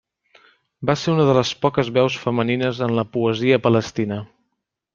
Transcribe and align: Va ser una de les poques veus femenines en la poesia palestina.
Va 0.89 0.95
ser 1.01 1.11
una 1.15 1.25
de 1.27 1.35
les 1.39 1.51
poques 1.65 1.91
veus 1.99 2.17
femenines 2.23 2.81
en 2.87 2.95
la 3.01 3.07
poesia 3.19 3.61
palestina. 3.67 4.19